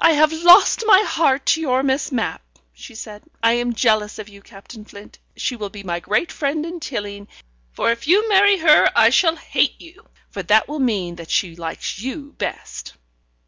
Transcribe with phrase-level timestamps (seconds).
[0.00, 3.22] "I have lost my heart to your Miss Mapp," she said.
[3.40, 5.20] "I am jealous of you, Captain Flint.
[5.36, 7.28] She will be my great friend in Tilling,
[7.78, 11.54] and if you marry her, I shall hate you, for that will mean that she
[11.54, 12.94] likes you best."